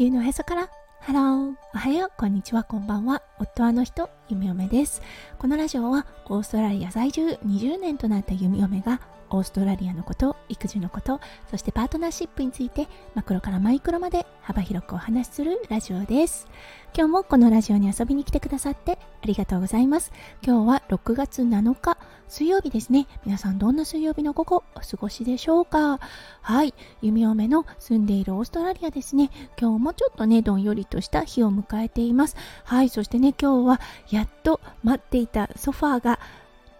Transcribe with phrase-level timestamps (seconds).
[0.00, 0.70] 球のへそから。
[1.00, 2.12] ハローおはよう。
[2.16, 2.64] こんにちは。
[2.64, 3.22] こんばんは。
[3.38, 4.08] 夫はの人。
[4.30, 5.02] ゆみよめです。
[5.38, 7.38] このラジオはオーストラリア在住。
[7.44, 16.48] 20年となった弓嫁がオーストラリアのこと育児のことそしてパートナーシップについてマクロからマイクロまで幅広くお話しするラジオです。
[16.96, 20.12] 今日もこのラジオに遊びに来てくださってありがとうございます。
[20.42, 23.06] 今日は6月7日水曜日ですね。
[23.26, 25.98] 皆さんどんな水曜日の午後お過ごしでしょうか？
[26.40, 26.74] はい。
[27.02, 29.30] 弓嫁の住んでいるオーストラリアですね。
[29.60, 32.36] 今日もちょっとねどんよりとした日を迎えています。
[32.64, 32.88] はい。
[32.88, 33.80] そしてね今日は
[34.10, 36.18] やっと待っていたソファーが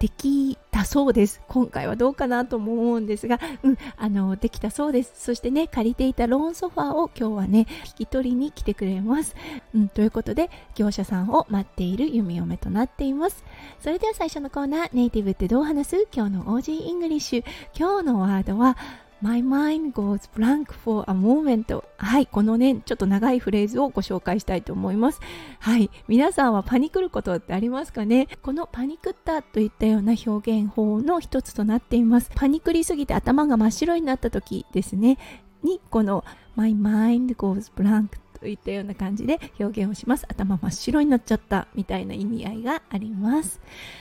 [0.00, 1.42] できたそうです。
[1.46, 5.12] 今回はどうかなとも思うんですが、うん、あの、できたそうです。
[5.14, 9.36] そしてね、借りていたローンソファーを今日はね、引き取りに来てくれます。
[9.74, 13.44] うん、ということで、業者さんを待っている弓嫁となっています。
[13.80, 16.08] それでは最初のコーナー、ネイティブってどう話す？
[16.10, 17.44] 今日の Aussie English。
[17.78, 18.78] 今日のワードは、
[19.22, 21.84] My mind goes blank for a moment.
[21.98, 25.20] はいこのねちょっと長いフレーズをご紹介したいと思います。
[25.58, 28.28] はい皆さんはパニクることってありますかね？
[28.42, 32.30] このパニクったといったような表現法の一つとなっています。
[32.34, 35.18] パニクりすぎて頭が真っ白になった時ですね。
[35.62, 36.24] にこの
[36.56, 40.26] My mind goes blank といったような感じで表現をします。
[40.28, 43.60] 頭真っ白になっちゃったみたいな意味合いがあります。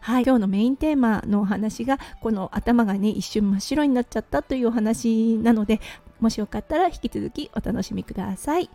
[0.00, 0.24] はい。
[0.24, 5.80] 今日のメインテーマのお話がこの頭がね一瞬真っ白になっちゃったというお話なので
[6.20, 8.70] もしよかったら引き続きお楽しみください。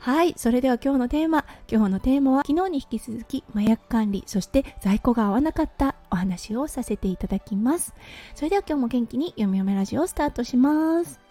[0.00, 0.34] はい。
[0.36, 1.44] それでは今日のテーマ。
[1.70, 7.94] 今日のテーマは昨日に引き続き麻薬管理そして在庫が合わなかったお話をさせていただきます。
[8.34, 11.27] それでは今日も元気に読み読めラジオをスタートします。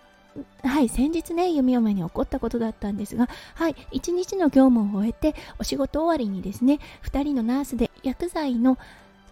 [0.63, 8.77] はい、先日ね、弓嫁に起こったことだったんですが、はい、一日の業務を終えて、お仕事終わりにですね、2人のナースで薬剤の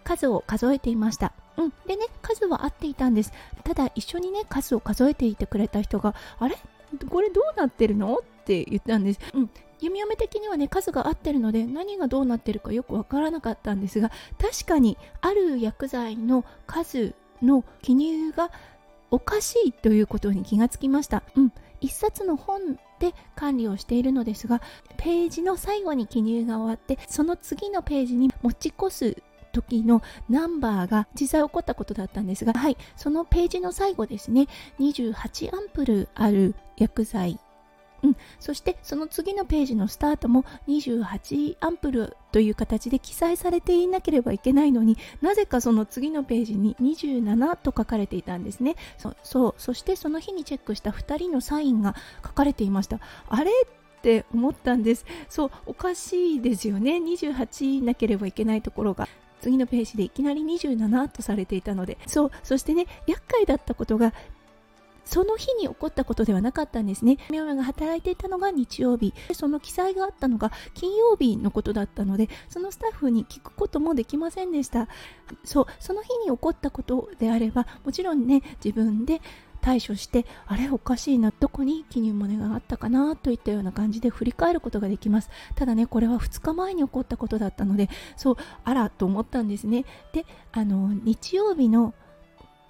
[0.04, 1.32] 数を数えていました。
[1.56, 3.32] うん、でね、数は合っていたんです。
[3.64, 6.56] ただ、一緒にね、数を数えていてくれた人が、あれ？
[7.08, 8.16] これどうなってるの？
[8.16, 9.20] って言ったんです。
[9.34, 18.50] うん、弓嫁的にはね数が合ってるので何がどうなってるかよくわからなかったんですが確かにある薬剤の数の記入が
[19.16, 21.22] おかしいということに気がつきました。
[21.36, 24.60] うん、一冊の本で管理をしているのですが、
[24.98, 29.22] ページの最後に記入が終わって、その次のページに持ち越す
[29.52, 34.48] 時のナンバーが実際起こったことだったんですが、はい、そのページの最後ですね、
[34.80, 37.40] 28アンプルある薬剤
[38.02, 48.76] うん、そしてその次のページのスタートも28アンプルという形で記載されていなければいけないのになぜかその次のページに27と書かれていたんですね。
[49.24, 49.54] そう。
[49.58, 53.00] そしてその日にチェックした2人のサインが書かれていました。
[53.28, 53.50] あれ？
[53.50, 55.04] って思ったんです。
[55.28, 55.50] そう。
[55.66, 56.98] おかしいですよね。
[56.98, 59.08] 28なければいけないところが。
[59.40, 61.98] 次のページでいきなり27とされていたので。
[62.06, 62.30] そう。
[62.42, 64.12] そしてね厄介だったことが
[65.06, 67.16] その日に起こったことではなかったんですね。
[67.30, 74.88] みょが働いていたのが日曜日、その記載があったのが金曜日のことだったので、そのスタッフに聞くこともできませんでした。
[75.44, 79.22] そう、その日に起こったことであれば、もちろんね、自分で
[79.66, 91.94] 対処してあれおかしいなどこに記入漏れがあったかなといったような感じで振り返ることができますただねこれは2日前に起こったことだったのでそうあらと思ったんですねであの日曜日の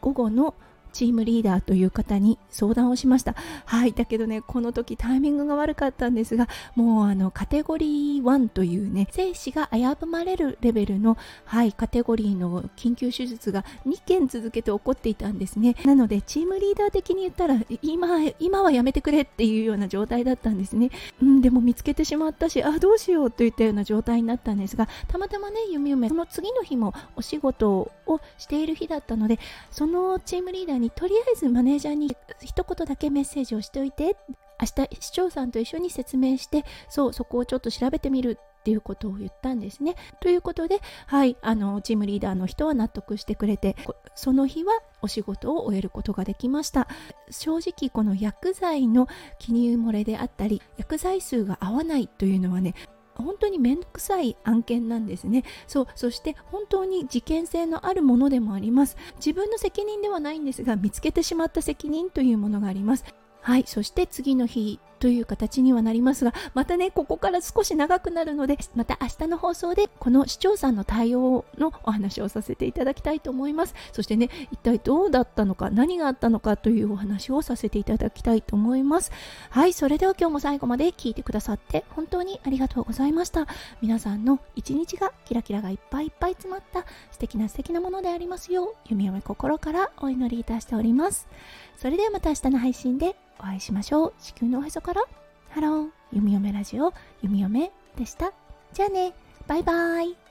[0.00, 0.54] 午後の
[0.96, 3.34] チームリーダーという方に相談をしました。
[3.66, 15.76] はい、だけどね、この時タイミングが悪かったんですが、もうあのカテゴリー1というね、生死が危ぶまれるレベルの、はい、カテゴリーの緊急手術が2件続けて起こっていたんですね。
[15.84, 18.08] なので、チームリーダー的に言ったら、今、
[18.38, 20.90] 今はやめてくれっていうような状態だったんですね。
[21.20, 29.38] うん、でも見つけてしまったし、あ、どうしようといったような状態になったんですが、たまたまね、弓嫁、その次の日もお仕事をしている日だったので、
[29.70, 34.16] そのチームリーダーににとりあえずマネージャーに一言だけメッセージをしておいて
[34.60, 39.94] 明日市長さんと一緒に説明してそうそこをちょっと調べてみるっていうことを言ったんですね。
[40.20, 43.76] ということで、はい、あのチームリーダーの人は納得してくれて
[44.16, 46.88] その日はお仕事を終えることができました
[47.30, 49.06] 正直この薬剤の
[49.38, 52.74] 記入漏れであったり薬剤数が合わないというのはね
[53.22, 55.45] 本当に面倒くさい案件なんですね。
[55.66, 58.97] そうそして本当に事件性のあるものでもあります。
[59.16, 63.04] 自分の責任ではないんですが見つけてしまった責任というものがあります。
[63.41, 64.80] はいそして次の日。
[64.98, 73.75] という形にはなりますがまたねここから少し長くなるのでまた明日の放送でこの市長さんの対応のお話をさせていただきたいと思います。
[73.93, 79.10] そしてね一体どうだったのか何があったのかというお話をさせていただきたいと思います。
[79.51, 83.47] はいそれでは今日も最後まで聞いてくださって本当にありがとうございました。
[83.83, 91.28] 皆さんの一日がキラキラがいっぱいいっぱい詰まった素敵な素敵なものでありますようゆみよめ心からお祈りいたしております。
[91.77, 94.15] それではまた明日の配信でお会いしましょう。
[94.19, 95.03] 地球のおへそから
[95.50, 98.33] ハロー、ゆみよめラジオ、ゆみよめでした。
[98.72, 99.15] じゃあね、
[99.48, 100.25] バイバイ。